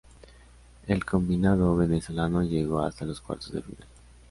El 0.87 1.05
combinado 1.05 1.75
venezolano 1.75 2.41
llegó 2.41 2.79
hasta 2.81 3.05
los 3.05 3.21
cuartos 3.21 3.51
de 3.51 3.61
final. 3.61 3.87